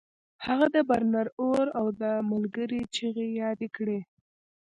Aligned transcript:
هغه 0.45 0.65
د 0.75 0.77
برنر 0.89 1.27
اور 1.41 1.65
او 1.79 1.85
د 2.01 2.03
ملګري 2.31 2.81
چیغې 2.95 3.27
یادې 3.41 3.67
کړې 3.75 3.99